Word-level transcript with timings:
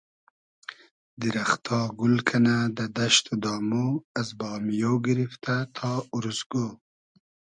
دیرئختا 1.19 1.79
گول 1.97 2.15
کئنۂ 2.27 2.57
دۂ 2.75 2.85
دئشت 2.95 3.25
و 3.31 3.35
دامۉ 3.43 3.71
از 4.19 4.29
بامیۉ 4.39 4.91
گیریفتۂ 5.05 5.55
تا 5.75 5.89
اوروزگۉ 6.13 6.53